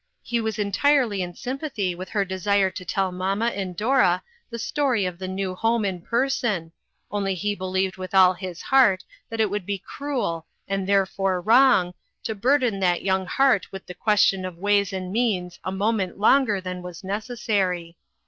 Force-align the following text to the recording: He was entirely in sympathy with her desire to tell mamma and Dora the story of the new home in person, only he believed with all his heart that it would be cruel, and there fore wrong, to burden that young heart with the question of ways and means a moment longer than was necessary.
He 0.23 0.41
was 0.41 0.57
entirely 0.57 1.21
in 1.21 1.35
sympathy 1.35 1.93
with 1.93 2.09
her 2.09 2.25
desire 2.25 2.71
to 2.71 2.83
tell 2.83 3.11
mamma 3.11 3.49
and 3.49 3.77
Dora 3.77 4.23
the 4.49 4.57
story 4.57 5.05
of 5.05 5.19
the 5.19 5.27
new 5.27 5.53
home 5.53 5.85
in 5.85 6.01
person, 6.01 6.71
only 7.11 7.35
he 7.35 7.53
believed 7.53 7.97
with 7.97 8.15
all 8.15 8.33
his 8.33 8.63
heart 8.63 9.03
that 9.29 9.39
it 9.39 9.51
would 9.51 9.63
be 9.63 9.77
cruel, 9.77 10.47
and 10.67 10.87
there 10.89 11.05
fore 11.05 11.39
wrong, 11.39 11.93
to 12.23 12.33
burden 12.33 12.79
that 12.79 13.03
young 13.03 13.27
heart 13.27 13.71
with 13.71 13.85
the 13.85 13.93
question 13.93 14.43
of 14.43 14.57
ways 14.57 14.91
and 14.91 15.11
means 15.13 15.59
a 15.63 15.71
moment 15.71 16.17
longer 16.17 16.59
than 16.59 16.81
was 16.81 17.03
necessary. 17.03 17.95